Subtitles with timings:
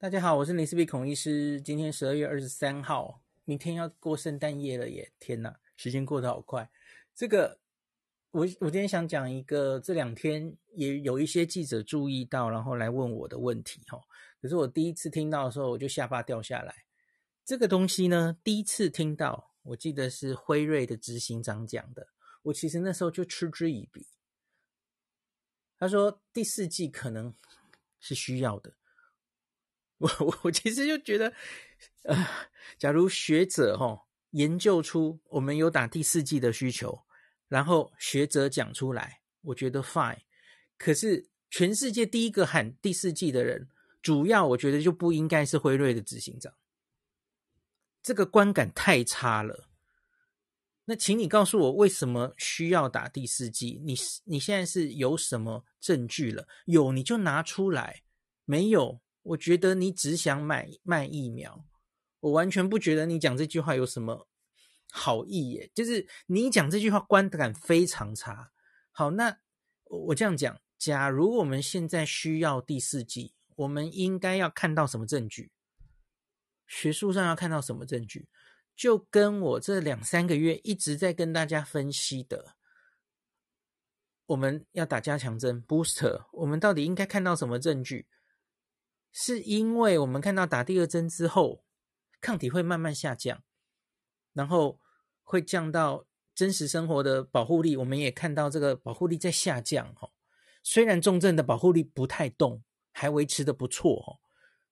[0.00, 1.60] 大家好，我是林氏璧孔医师。
[1.60, 5.10] 今天十二月二十三号，明天要过圣诞夜了耶！
[5.18, 6.70] 天哪，时间过得好快。
[7.16, 7.58] 这个，
[8.30, 14.00] 我我今天想讲一个，这两天也有一些记者注意到，然后来问我的问题哈。
[14.40, 16.84] 可是我第一次听到的时候，我就下巴掉下来。
[17.44, 22.06] 这个东西呢，第一次听到，我记得是辉瑞的执行长讲的。
[22.42, 24.06] 我其实那时候就嗤之以鼻。
[25.76, 27.34] 他说第四季可能
[27.98, 28.74] 是需要的。
[29.98, 31.32] 我我其实就觉得，
[32.02, 32.26] 呃，
[32.78, 37.02] 假如学者哈、哦、研究出我们有打第四季的需求，
[37.48, 40.18] 然后学者讲出来，我觉得 fine。
[40.76, 43.68] 可是全世界第一个喊第四季的人，
[44.00, 46.54] 主要我觉得就不应该是辉瑞的执行长，
[48.02, 49.68] 这个观感太差了。
[50.84, 53.82] 那请你告诉我，为什么需要打第四季？
[53.84, 53.94] 你
[54.24, 56.46] 你现在是有什么证据了？
[56.64, 58.02] 有你就拿出来，
[58.44, 59.00] 没有？
[59.28, 61.64] 我觉得你只想买卖疫苗，
[62.20, 64.28] 我完全不觉得你讲这句话有什么
[64.90, 65.70] 好意耶。
[65.74, 68.50] 就是你讲这句话观感非常差。
[68.90, 69.38] 好，那
[69.84, 75.52] 我这样讲，假如我们现在需要第四季，我们应该要看到什么证据？
[76.66, 78.28] 学术上要看到什么证据？
[78.74, 82.54] 就跟我这两三个月一直在跟大家分析的，
[84.26, 88.06] 我们要打加强针 booster，我们到底应该看到什么证据？
[89.12, 91.64] 是因为我们看到打第二针之后，
[92.20, 93.42] 抗体会慢慢下降，
[94.32, 94.80] 然后
[95.22, 97.76] 会降到真实生活的保护力。
[97.76, 100.10] 我们也看到这个保护力在下降，哈，
[100.62, 104.18] 虽然重症的保护力不太动，还维持的不错，哈。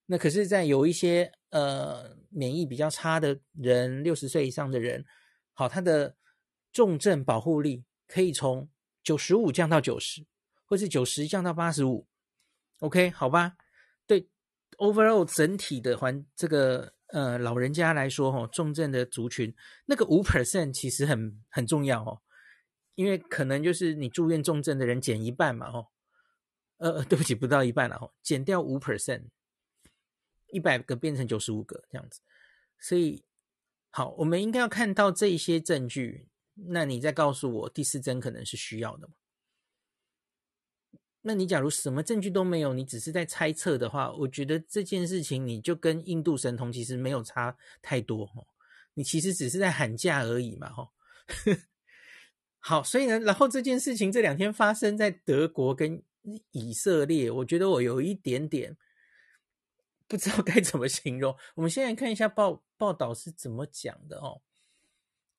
[0.07, 5.05] 那可是，在有一些呃免疫比较差的人，六十岁以上的人，
[5.53, 6.17] 好，他的
[6.73, 8.69] 重症保护力可以从
[9.03, 10.25] 九十五降到九十，
[10.65, 12.07] 或是九十降到八十五。
[12.79, 13.57] OK，好吧。
[14.79, 19.55] Overall 整体的环这个呃老人家来说哈，重症的族群
[19.87, 22.21] 那个五 percent 其实很很重要哦，
[22.95, 25.87] 因为可能就是你住院重症的人减一半嘛哦，
[26.79, 29.23] 呃对不起不到一半了哦，减掉五 percent，
[30.49, 32.21] 一百个变成九十五个这样子，
[32.79, 33.25] 所以
[33.91, 39.15] 好，我们应该要看到这一些证据，那你再告诉我第四针可能是需要的吗？
[41.29, 48.47] 那你假如什么证据都没有，你只是在猜测的话，我觉得这件事情你就跟印度神童其实没有差太多哦。
[48.95, 50.89] 你其实只是在喊价而已嘛，哈。
[52.61, 56.01] 好，所以呢，然后这件事情这两天发生在德国跟
[56.53, 58.77] 以色列，我觉得我有一点点
[60.07, 61.37] 不知道该怎么形容。
[61.57, 64.43] 我们先来看一下报报道是怎么讲的哦。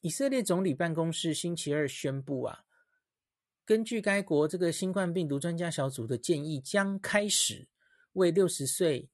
[0.01, 2.65] 以色列总理办公室星期二宣布啊。
[3.67, 7.67] 根据该国这个新冠病毒专家小组的建议，将开始
[8.13, 9.09] 为六十岁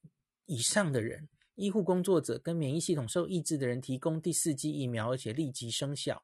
[0.45, 6.23] 以上的人、医护工作者跟免疫系统受抑制的人提供第四剂疫苗，而且立即生效。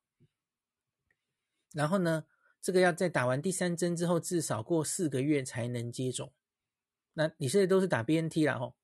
[1.73, 2.25] 然后呢，
[2.61, 6.31] 这个要在打完第三针之后，至少过四个月才能接种。
[7.13, 8.75] 那你现在都是打 BNT 啦吼，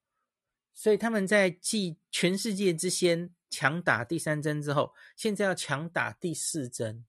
[0.74, 7.06] 所以他们在继全世界之先强打第三针之后，现在要强打第四针。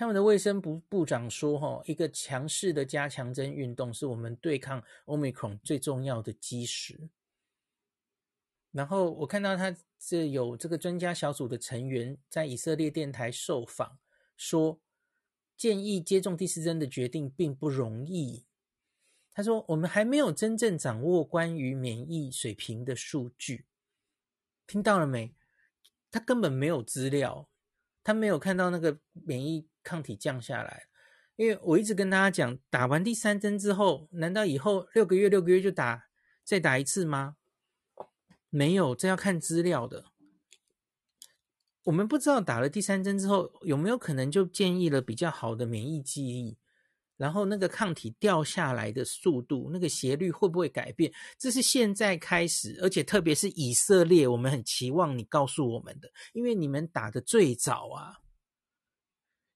[0.00, 7.10] 他们的卫生部部长说：“哈，一个强势的加强针运动是我们对抗 Omicron 最重要的基石。”
[8.72, 13.98] 然后我看到他这有这个专家小组的成员在以色列电台受访，
[14.38, 14.80] 说
[15.54, 18.46] 建议接种第四针的决定并不容易。
[19.34, 23.66] 他说：“我们还没有真正掌握关于免疫水平的数据，
[24.66, 25.34] 听到了没？
[26.10, 27.50] 他根本没有资料，
[28.04, 30.88] 他没有看到那个免疫。”抗体降下来，
[31.36, 36.04] 因为我一直跟大家讲，打完第三针之后，难道以后六个月六个月就打
[36.44, 37.36] 再打一次吗？
[38.50, 40.04] 没有，这要看资料的。
[41.84, 46.58] 我们不知道打了第三针之后有没有可能就建立了比较好的免疫记忆，
[47.20, 51.12] 然后那个抗体掉下来的速度，那个斜率会不会改变？
[51.38, 58.16] 这是现在开始，而且特别是以色列，我们很期望你告诉我们的，因为你们打的最早啊。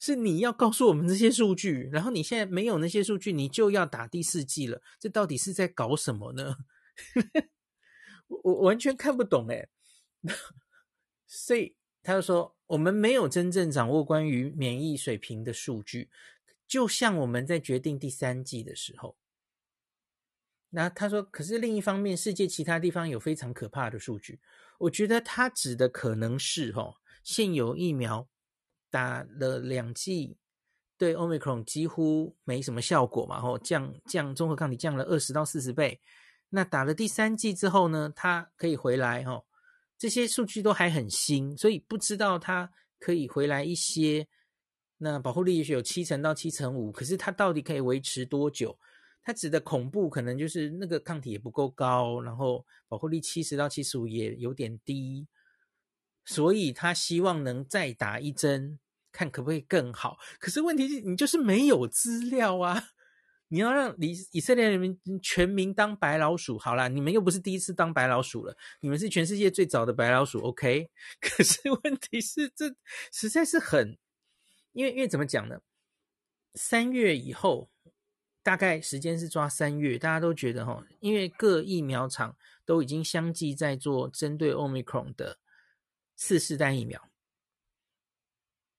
[0.01, 6.57] 是你要告诉我们这些数据，然后你现在没有那些数据，你就要打第四季了，这到底是在搞什么呢？
[8.29, 9.67] 我我完全看不懂哎，
[11.27, 16.11] 所以他就说，我们没有真正掌握关于免疫水平的数据，
[16.75, 19.17] 就像我们在决定第三季的时候。
[20.71, 24.41] 那他说，可是另一方面，世界其他地方有非常可怕的数据，
[24.79, 28.29] 我觉得他指的可能是哦，现有疫苗。
[28.91, 30.37] 打了两剂，
[30.99, 36.01] 对 Omicron 几乎没什么效果嘛，吼降降综合抗体降了二十到四十倍，
[36.49, 39.45] 那打了第三剂之后呢，它可以回来哦。
[39.97, 44.27] 这些数据都还很新，所以不知道它可以回来一些。
[44.99, 48.79] 那保护力也许有七成到七成五，可是它到底可以维持多久？
[49.23, 55.27] 它指的恐怖可能就是那个抗体也不够高，然后保护力七十到七十五也有点低，
[56.25, 58.79] 所以他希望能再打一针，
[59.11, 60.19] 看可不可以更好。
[60.39, 62.89] 可是问题是你就是没有资料啊！
[63.49, 70.91] 你要让以以色列人民全民当白老鼠，好啦，你们又不是第一次当白老鼠了，你们是全世界最早的白老鼠，OK？
[71.21, 72.75] 可是问题是这
[73.13, 73.97] 实在是很，
[74.75, 75.59] 因为因为怎么讲呢？
[76.55, 77.71] 三月以后。
[78.45, 82.37] 大概时间是抓三月，大家都觉得哈，因为各疫苗厂
[82.67, 85.39] 都已经相继在做针对 Omicron 的
[86.15, 87.11] 次世代疫苗，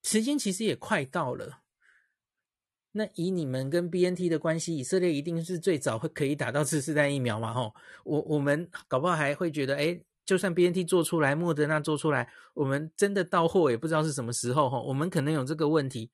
[0.03, 1.63] 时间其实也快到了。
[2.91, 7.51] 那以你们跟 BNT 的关系，以色列一定是最早会可以打到次世代疫苗嘛？
[7.51, 16.11] 哈，我我们搞不好还会觉得，哎，就算 BNT 做出来，莫德纳做出来，我们真的到货也不知道是什么时候哈，我们可能有这个问题。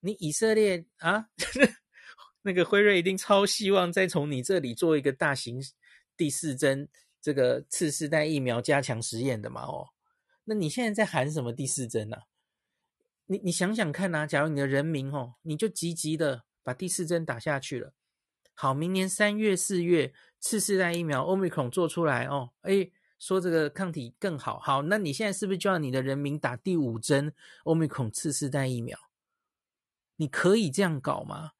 [0.00, 1.28] 你以色列啊？
[2.42, 5.60] 那个辉瑞一定超希望再从你这里做一个大型
[6.16, 6.88] 第四针
[7.20, 9.62] 这个次世代疫苗加强实验的嘛？
[9.62, 9.88] 哦，
[10.44, 12.22] 那你现在在喊什么第四针呢、啊？
[13.26, 17.92] 你你想想看呐、啊，假如你的人民哦，你就积极的把第四针打下去了，
[18.54, 27.32] 好，明年三月四月次世代疫苗 Omicron 做出来哦，诶，说这个抗体更好，好，那你现在是不是就要你的人民打第五针
[27.64, 28.98] Omicron 次世代疫苗？
[30.16, 31.52] 你可以这样搞吗？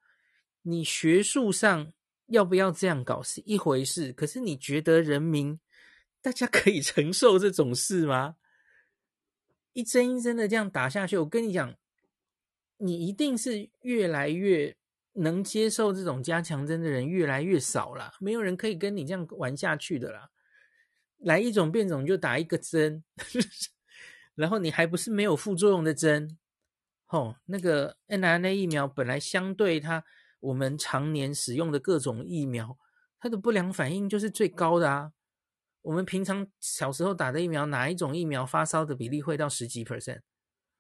[0.63, 1.93] 你学术上
[2.27, 5.61] 要不要这样搞是一回事，可是你觉得人民
[6.23, 8.37] 大家可以承受这种事吗？
[9.75, 11.75] 一针一针的这样打下去，我跟你讲，
[12.79, 14.77] 你一定是越来越
[15.13, 20.31] 能接受这种加强针的人越来越少了，没有人可以跟你这样玩下去的啦。
[21.21, 23.05] 来一种变种就打一个针，
[24.35, 26.39] 然后你还不是没有副作用的针，
[27.07, 30.05] 吼，那个 mRNA 疫苗本来相对它。
[30.41, 32.79] 我们常年使用的各种疫苗，
[33.19, 35.13] 它的不良反应就是最高的啊。
[35.83, 40.23] 我们平常小时候打的疫苗，哪一种疫苗发烧的比例会到十几 percent？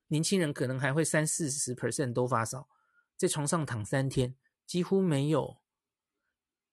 [0.07, 2.71] 年轻人可能还会三四十 percent 都发烧，
[3.19, 4.35] 在床上躺三天
[4.67, 5.59] 几乎没有。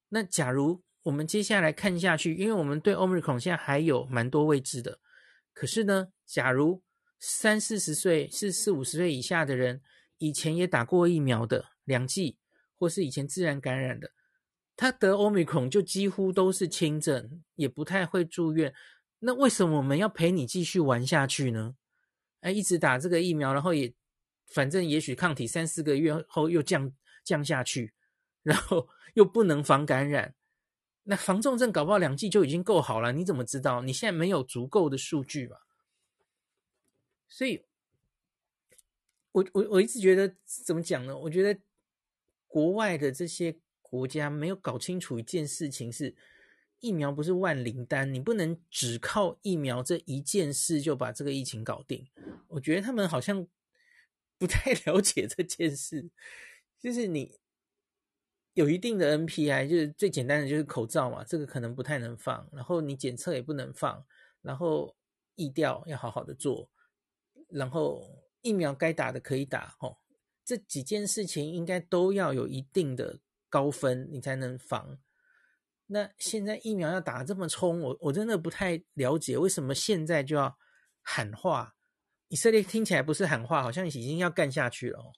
[0.07, 4.99] 那假如我们接下来看下去，因为我们对 Omicron 现在还有蛮多未知的，
[5.53, 6.83] 可是呢，假如
[7.19, 9.81] 三四十岁、四四五十岁以下的人，
[10.17, 12.37] 以前也打过疫苗的两剂。
[12.79, 14.11] 或是以前自然感染的，
[14.75, 18.71] 他得 Omicron 就几乎都是轻症，也不太会住院。
[19.17, 21.73] 那为什么我们要陪你继续玩下去呢？
[22.41, 23.91] 哎，一直打这个疫苗，然后也
[24.45, 26.93] 反正也许抗体三四个月后又降
[27.23, 27.95] 降下去，
[28.43, 30.35] 然后又不能防感染。
[31.07, 33.81] 那防重症搞不好两剂就已经够好了，你怎么知道？
[33.81, 35.57] 你现在没有足够的数据嘛？
[37.27, 37.65] 所以，
[39.31, 41.17] 我我我一直觉得怎么讲呢？
[41.17, 41.59] 我觉得。
[42.49, 46.15] 国外的这些国家没有搞清楚一件事情是，
[46.79, 52.07] 疫苗不是万灵丹，你不能只靠疫苗这一件事就把这个疫情搞定。
[52.47, 53.45] 我觉得他们好像
[54.37, 56.09] 不太 了解这件事，
[56.79, 57.37] 就是你
[58.57, 64.03] 有一定的 NPI，就是最简单的就是口罩嘛，这个可能不太能放，然后你检测也不能放，
[64.41, 64.97] 然后
[65.35, 66.67] 疫调要好好的做，
[67.49, 68.03] 然后
[68.41, 69.95] 疫苗该打的可以打，哦。
[70.43, 74.97] 这几件事情应该都要有一定的高分，你才能防。
[75.85, 80.57] 那现在疫苗要打这么冲，我我真的不太了解为什么现在就要
[81.03, 81.75] 喊话。
[82.29, 85.13] 以色列听起来不是喊话，好像已经要干下去了哦。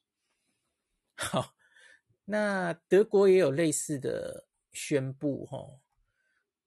[1.16, 1.54] 好，
[2.32, 5.80] 那德国也有类似的宣布哦。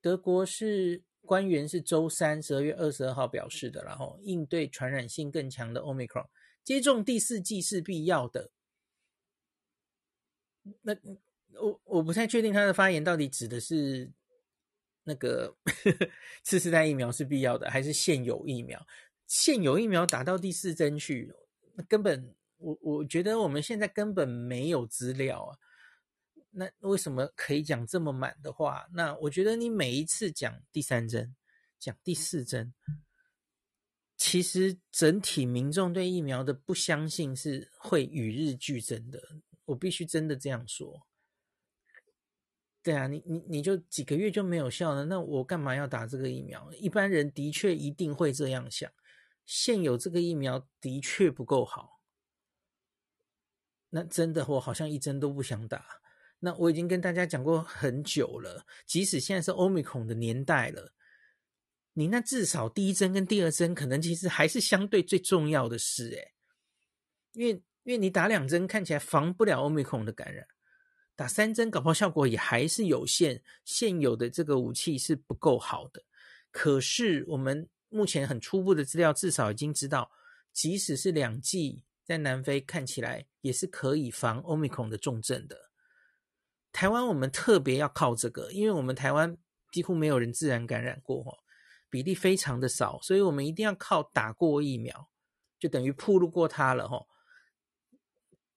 [0.01, 6.27] 德国是官员是周三十二月二十二号表示的，然后应对传染性更强的 Omicron。
[6.65, 8.51] 接种第四剂是必要的。
[10.83, 10.97] 那
[11.61, 14.11] 我我不太确定他的发言到底指的是
[15.05, 16.11] 那个呵呵
[16.43, 18.85] 次世代疫苗是必要的，还是现有疫苗？
[19.29, 21.33] 现有疫苗打到第四针去，
[21.75, 25.59] 那根本我我觉得我们现在根本没有资料啊。
[26.51, 28.87] 那为什么可以讲这么满的话？
[28.93, 31.35] 那我觉得你每一次讲第三针，
[31.79, 32.75] 讲第四针。
[34.19, 39.21] 其实整体民众对疫苗的不相信是会与日俱增的，
[39.65, 41.07] 我必须真的这样说。
[42.83, 46.71] 对啊，你你你就几个月就没有效了，那我干嘛要打这个疫苗？
[46.75, 48.93] 一般人的确一定会这样想，
[49.47, 52.02] 现有这个疫苗的确不够好，
[53.95, 55.85] 那真的我好像一针都不想打。
[56.39, 60.93] 那我已经跟大家讲过很久了，即使现在是欧米孔的年代了，
[61.93, 66.33] 你那至少第一针跟第二针可能其实还是相对最重要的事，诶，
[67.35, 67.51] 因为
[67.85, 70.47] 因为你打两针看起来防不了欧米孔的感染，
[71.15, 76.03] 打三针搞不好效果也还是有限，现有的这个武器是不够好的。
[76.51, 80.11] 可是我们目前很初步的资料，至少已经知道，
[80.53, 85.71] 即使是两剂，在南非看起来也是可以防 Omicron 的重症的。
[86.73, 89.37] 台湾我们特别要靠这个，因为我们台湾
[89.71, 91.39] 几乎没有人自然感染过，
[91.91, 95.11] 比例非常的少，所以我们一定要靠打过疫苗，
[95.59, 97.07] 就等于暴露过它了哈。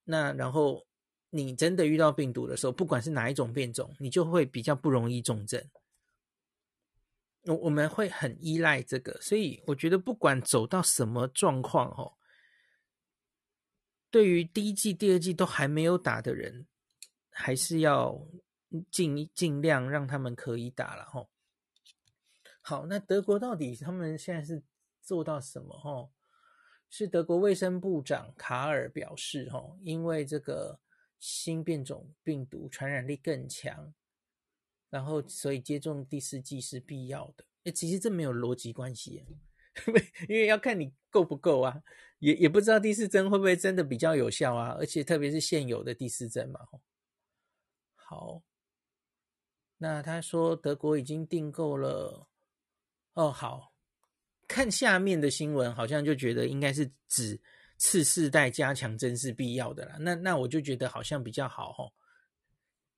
[0.06, 0.86] 那然后
[1.30, 5.62] 你真的遇到病毒的时候，不管是哪一种变种，你就会比较不容易重症。
[7.44, 12.18] 我我们会很依赖这个，所以我觉得不管走到什么状况吼，
[14.16, 16.66] 对于第一季、第二季都还没有打的人。
[17.38, 18.26] 还是要
[18.90, 21.30] 尽尽量让他们可以打了吼。
[22.62, 24.64] 好，那德国到底他们现在是
[25.02, 26.14] 做到什么吼？
[26.90, 30.80] 是德国卫生部长卡尔表示吼，因为这个
[31.20, 33.94] 新变种病毒传染力更强，
[34.90, 37.44] 然后所以接种第四剂是必要的。
[37.66, 39.26] 诶，其实这没有逻辑关系，
[40.30, 41.82] 因为要看你够不够啊，
[42.20, 46.82] 也也不知道第四针会不会真的比较有效啊，而且特别是现有的第四针嘛吼。
[47.96, 48.44] 好，
[49.78, 52.28] 那他说德国已经订购了。
[53.14, 53.74] 哦，好，
[54.48, 57.42] 看下面的新闻，好像就觉得应该是指
[57.78, 59.96] 次世代加强针是必要的啦。
[60.00, 61.94] 那那我就觉得好像比较好哦。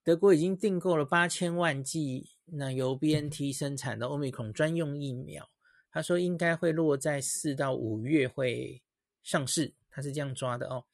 [0.04, 5.50] 德国已经订购了八千万剂，那由 BNT 生产的 Omicron 专用疫苗。
[5.92, 8.84] 他说应该会落在四到五月会
[9.24, 10.86] 上市，他是这样抓的哦。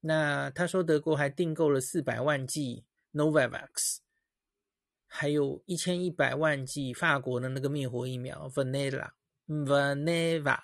[0.00, 2.84] 那他说德国还订购了四百万剂。
[3.16, 3.98] Novavax，
[5.06, 10.58] 还有一千一百万剂法国的那个灭活疫苗 Valneva，Valneva，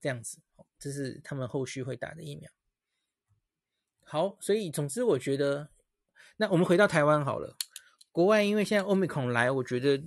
[0.00, 0.38] 这样子，
[0.78, 2.50] 这是他们后续会打的疫苗。
[4.00, 5.68] 好，所以总之我觉得，
[6.38, 7.58] 那我们回到台湾好了。
[8.10, 10.02] 国外因为现在 Omicron 来，我觉得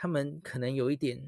[0.00, 1.20] 他们可能有一点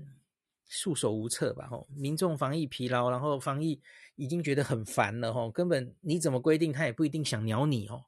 [0.68, 1.66] 束手无策吧。
[1.66, 3.82] 吼，民众防疫疲劳，然后防疫
[4.14, 5.34] 已经觉得很烦了。
[5.34, 7.88] 吼，根本你怎么规定，他也不一定想鸟你。
[7.88, 8.04] 哦。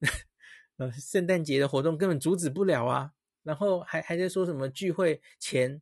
[0.78, 3.12] 呃，圣诞节的活动根本阻止不了啊，
[3.44, 5.80] 然后还还在说什么聚会前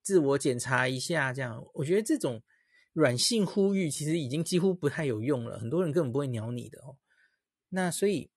[0.00, 2.42] 自我检查一下，这样我觉得这种
[2.94, 6.96] 软性呼吁其实已经几乎不太有用了，很多人根本不会鸟你的哦。
[7.68, 8.30] 那所以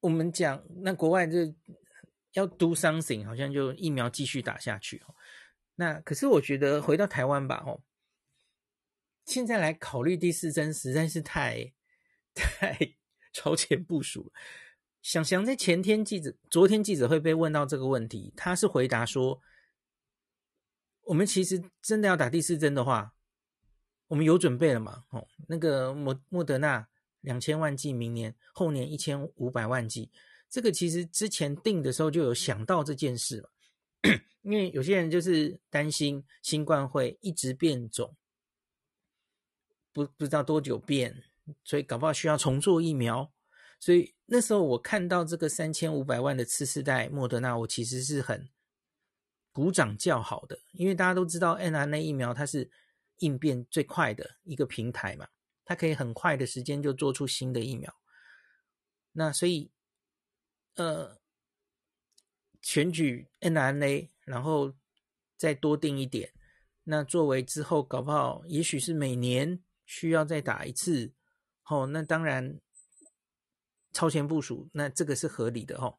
[0.00, 1.38] 我们讲，那国外就
[2.34, 5.02] 要 do something，好像就疫苗继续打下去。
[5.74, 7.82] 那可是我觉得回到台湾吧，哦，
[9.24, 11.72] 现在来考虑第四针实在是太
[12.34, 12.96] 太。
[13.36, 14.32] 超前部署，
[15.02, 19.40] 想想在前天记者、昨天记者会被问到这个问题，他是回答说
[21.02, 23.12] ：“我们其实真的要打第四针的话，
[24.06, 25.06] 我们有准备了嘛？
[25.10, 26.86] 哦，那个莫莫德纳
[27.22, 30.12] 两千万剂，明年后年一千五百万剂，
[30.54, 33.48] 这个其实之前定的时候就有想到这件事嘛。
[34.42, 38.14] 因为有些人就是担心新冠会一直变种，
[39.92, 41.24] 不不知道多久变。”
[41.64, 43.32] 所以搞不好需要重做疫苗，
[43.80, 48.48] 所以那时候我看到这个三千五百万的次世代莫德纳，我其实是很
[49.52, 52.70] 鼓掌叫好的，因为大家都知道 nrna 疫苗它是
[53.18, 55.28] 应变最快的一个平台嘛，
[55.64, 57.92] 它可以很快的时间就做出新的疫苗。
[59.12, 59.70] 那所以，
[60.74, 61.18] 呃，
[62.60, 64.74] 选举 NRNA，然后
[65.36, 66.32] 再多定一点，
[66.84, 71.12] 那作为之后搞不好，也许是每年需要再打一次。
[71.66, 72.60] 哦，那当然
[73.92, 75.98] 超前部署，那这个是合理的哦。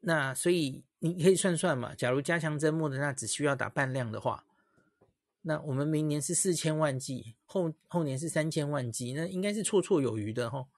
[0.00, 4.46] 那所以你可以算算嘛，假如加强针莫德纳只需要打半量的话，
[5.40, 10.68] 那我们明年是四千万剂，后后年是三千万剂，那应该是绰绰有余的哦。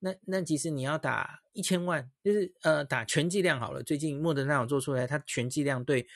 [0.00, 3.82] 那那其实你要打一千万，就是呃打全剂量好了。
[3.82, 6.06] 最近莫德纳有做出来，它全剂量对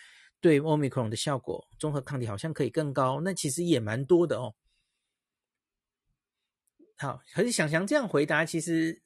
[0.40, 4.54] 对 Omicron 的效果，综合抗体好像可以更高，那其实也蛮多的哦。
[6.96, 9.02] 好，可是想想这样回答，其实，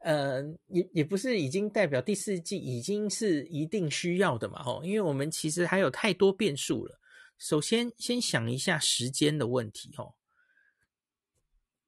[0.00, 7.00] 呃，也也不是已经代表第四季已经是一定需要的嘛，吼，因为我们其实还有太多变数了。
[7.38, 10.14] 首先，先想一下时间的问题，吼，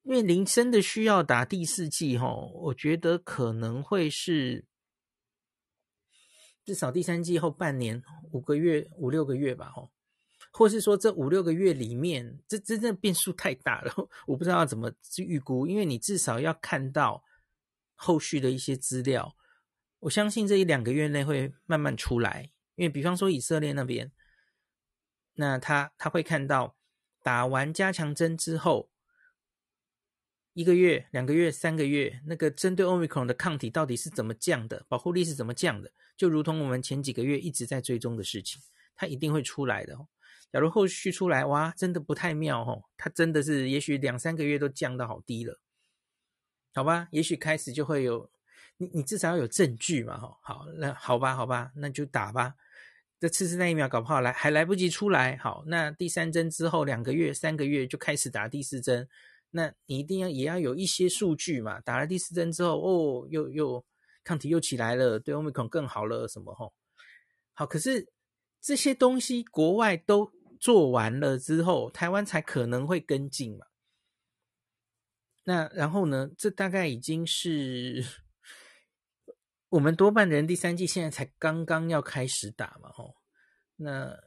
[0.07, 4.65] 因为林真的需要打第四季，吼，我觉得可能会是
[6.63, 9.91] 至少第三季后半年，五个月、五六个月吧，吼，
[10.49, 13.93] 或是说这五六个月里面，这真正变数太大了，
[14.27, 17.21] 我不知道要怎么去预估，因为你至少要看到
[17.93, 19.35] 后续的一些资料。
[19.99, 24.09] 我相信这一两个月内会慢慢出来，因为比方说以色列那边，
[25.33, 26.77] 那他他会看到
[27.21, 28.89] 打完加强针之后，
[30.57, 38.59] 一个月、两个月、三个月，那个针对 Omicron 的抗体到底是怎么降的，保护力是怎么降的，就如同我们前几个月一直在追踪的事情，
[38.95, 39.95] 它一定会出来的。
[40.51, 45.59] 假如后续出来，哇，真的不太妙哦，它真的是也许两三个月都降到好低了，
[46.73, 47.07] 好吧？
[47.11, 48.27] 也许开始就会有。
[48.77, 52.55] 你你至少要有证据嘛，哈，好，那好吧，好吧，那就打吧。
[53.19, 59.07] 这次世代疫苗搞不好来还来不及出来，好，那第三针之后两个月、三个月就开始打第四针，
[59.51, 61.79] 那你一定要也要有一些数据嘛。
[61.81, 63.85] 打了第四针之后，哦，又又
[64.23, 66.71] 抗体又起来了，对 Omicron 更好了，什么哈？
[67.53, 68.11] 好，可是
[68.61, 73.65] 这些东西国外都做完了之后，台湾才可能会跟进嘛。
[75.43, 76.29] 那然后呢？
[76.37, 78.05] 这大概已经是。
[79.69, 83.15] 我们多半人第三剂现在才刚刚要开始打嘛，吼，
[83.75, 84.17] 那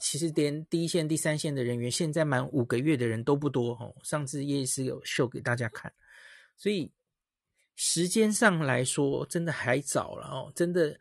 [0.00, 3.94] 其实连第一线、第三线的人员，现在满五个月的人都不多，哦。
[4.02, 5.92] 上次叶医师有秀给大家看，
[6.56, 6.90] 所以
[7.76, 10.50] 时间上来说，真的还早了哦。
[10.54, 10.98] 真的，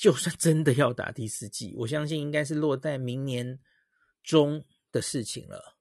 [0.00, 3.58] 就算真的要打第四剂，我相信应该是落在明年
[4.22, 5.76] 中的事情了。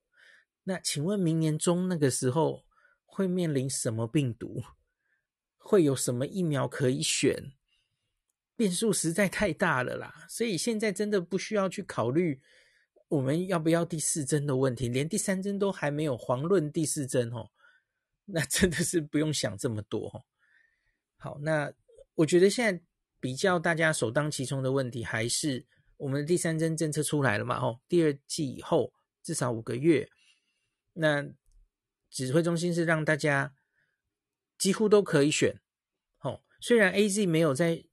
[0.63, 2.63] 那请问明年中那个时候
[3.03, 4.63] 会面临什么病毒？
[5.57, 7.53] 会有什么疫苗可以选？
[8.55, 12.41] 变数实在太大了啦，所以现在真的不需要去考虑
[13.07, 17.49] 我们要不要第四针的问题，连第三针都还没有遑论第四针哦，
[18.25, 20.23] 那真的是不用想这么多哦。
[21.17, 21.71] 好，那
[22.15, 22.83] 我觉得现在
[23.19, 25.65] 比较大家首当其冲的问题还是
[25.97, 27.57] 我们的第三针政策出来了嘛？
[27.57, 28.93] 哦，第二季以后
[29.23, 30.09] 至少五个月，
[30.93, 31.27] 那
[32.09, 33.53] 指挥中心是让大家。
[34.57, 35.59] 几乎都可以选，
[36.19, 37.83] 哦，虽然 AZ 没有在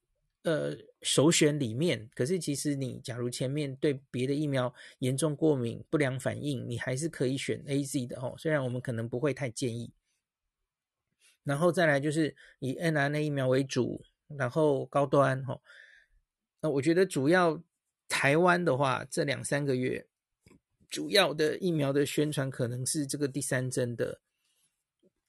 [0.43, 8.35] 呃首选里面，可是其实你假如前面对别的疫苗严重过敏、不良反应，你还是可以选 AZ 的哦。
[8.39, 9.93] 虽然我们可能不会太建议。
[11.45, 15.61] 然后再来就是以 N R N A 疫苗为主，然后高端哦。
[16.61, 17.63] 那我觉得主要
[18.09, 20.07] 台湾的话，这两三个月
[20.91, 24.21] 主要的疫苗的宣传可能是这个第三针的。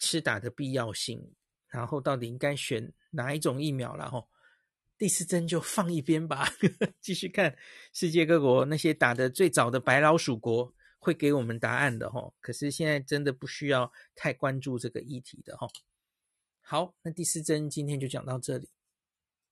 [0.02, 1.34] 施打的必要性，
[1.68, 4.30] 然后到底应该选哪一种疫苗了吼？
[5.00, 6.48] 第四针就放一边吧，
[7.02, 7.58] 继续看
[7.94, 12.36] 世界各国那些打的最早的白老鼠国会给我们答案的吼。
[12.42, 15.70] 可是现在真的不需要太关注这个议题的吼。
[16.60, 18.70] 好，那第四针今天就讲到这里。